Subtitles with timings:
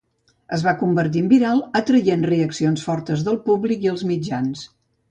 [0.55, 4.71] Es va convertir en viral atraient reaccions fortes del públic i els mitjans.